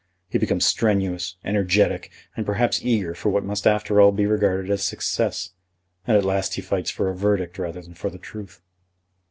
He 0.29 0.39
becomes 0.39 0.65
strenuous, 0.65 1.35
energetic, 1.45 2.11
and 2.35 2.43
perhaps 2.43 2.83
eager 2.83 3.13
for 3.13 3.29
what 3.29 3.43
must 3.43 3.67
after 3.67 4.01
all 4.01 4.11
be 4.11 4.25
regarded 4.25 4.71
as 4.71 4.83
success, 4.83 5.51
and 6.07 6.17
at 6.17 6.25
last 6.25 6.55
he 6.55 6.61
fights 6.63 6.89
for 6.89 7.07
a 7.07 7.15
verdict 7.15 7.59
rather 7.59 7.83
than 7.83 7.93
for 7.93 8.09
the 8.09 8.17
truth." 8.17 8.63